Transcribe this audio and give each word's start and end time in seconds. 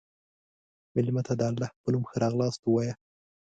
مېلمه 0.95 1.21
ته 1.27 1.33
د 1.39 1.41
الله 1.49 1.69
په 1.81 1.87
نوم 1.93 2.03
ښه 2.09 2.17
راغلاست 2.23 2.61
ووایه. 2.63 2.93